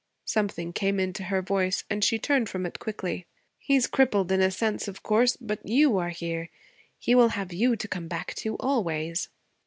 Something 0.25 0.73
came 0.73 0.99
into 0.99 1.25
her 1.25 1.43
voice 1.43 1.83
and 1.87 2.03
she 2.03 2.17
turned 2.17 2.49
from 2.49 2.65
it 2.65 2.79
quickly. 2.79 3.27
'He's 3.59 3.85
crippled, 3.85 4.31
in 4.31 4.41
a 4.41 4.49
sense, 4.49 4.87
of 4.87 5.03
course. 5.03 5.37
But 5.37 5.63
you 5.63 5.95
are 5.99 6.09
here. 6.09 6.49
He 6.97 7.13
will 7.13 7.29
have 7.37 7.53
you 7.53 7.75
to 7.75 7.87
come 7.87 8.07
back 8.07 8.33
to 8.37 8.55
always.' 8.55 9.29